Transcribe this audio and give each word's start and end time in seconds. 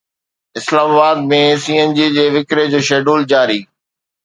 اسلام 0.59 0.89
آباد 0.95 1.17
۾ 1.33 1.41
C 1.63 1.73
N 1.77 1.89
G 1.97 2.07
جي 2.15 2.25
وڪري 2.35 2.65
جو 2.73 2.79
شيڊول 2.89 3.21
جاري 3.31 3.59